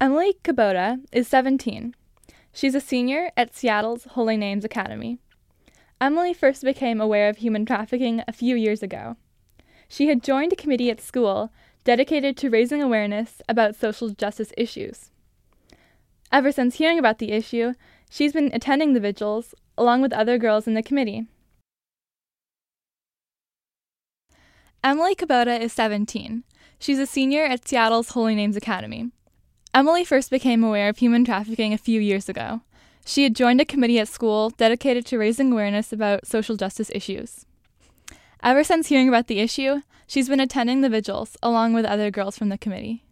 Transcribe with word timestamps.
Emily 0.00 0.34
Kubota 0.42 1.00
is 1.12 1.28
17. 1.28 1.94
She's 2.52 2.74
a 2.74 2.80
senior 2.80 3.30
at 3.36 3.54
Seattle's 3.54 4.04
Holy 4.10 4.36
Names 4.36 4.64
Academy. 4.64 5.18
Emily 6.00 6.34
first 6.34 6.64
became 6.64 7.00
aware 7.00 7.28
of 7.28 7.38
human 7.38 7.64
trafficking 7.64 8.22
a 8.26 8.32
few 8.32 8.56
years 8.56 8.82
ago. 8.82 9.16
She 9.88 10.08
had 10.08 10.22
joined 10.22 10.52
a 10.52 10.56
committee 10.56 10.90
at 10.90 11.00
school 11.00 11.52
dedicated 11.84 12.36
to 12.38 12.50
raising 12.50 12.82
awareness 12.82 13.40
about 13.48 13.76
social 13.76 14.10
justice 14.10 14.52
issues. 14.56 15.10
Ever 16.32 16.50
since 16.50 16.76
hearing 16.76 16.98
about 16.98 17.18
the 17.18 17.30
issue, 17.30 17.74
she's 18.10 18.32
been 18.32 18.50
attending 18.52 18.92
the 18.92 19.00
vigils 19.00 19.54
along 19.78 20.02
with 20.02 20.12
other 20.12 20.38
girls 20.38 20.66
in 20.66 20.74
the 20.74 20.82
committee. 20.82 21.26
Emily 24.82 25.14
Kubota 25.14 25.58
is 25.58 25.72
17. 25.72 26.42
She's 26.80 26.98
a 26.98 27.06
senior 27.06 27.44
at 27.44 27.66
Seattle's 27.66 28.10
Holy 28.10 28.34
Names 28.34 28.56
Academy. 28.56 29.10
Emily 29.74 30.04
first 30.04 30.30
became 30.30 30.62
aware 30.62 30.88
of 30.88 30.98
human 30.98 31.24
trafficking 31.24 31.72
a 31.72 31.78
few 31.78 32.00
years 32.00 32.28
ago. 32.28 32.60
She 33.04 33.24
had 33.24 33.34
joined 33.34 33.60
a 33.60 33.64
committee 33.64 33.98
at 33.98 34.06
school 34.06 34.50
dedicated 34.50 35.04
to 35.06 35.18
raising 35.18 35.50
awareness 35.50 35.92
about 35.92 36.28
social 36.28 36.56
justice 36.56 36.92
issues. 36.94 37.44
Ever 38.40 38.62
since 38.62 38.86
hearing 38.86 39.08
about 39.08 39.26
the 39.26 39.40
issue, 39.40 39.82
she's 40.06 40.28
been 40.28 40.38
attending 40.38 40.80
the 40.80 40.88
vigils 40.88 41.36
along 41.42 41.74
with 41.74 41.84
other 41.84 42.12
girls 42.12 42.38
from 42.38 42.50
the 42.50 42.58
committee. 42.58 43.03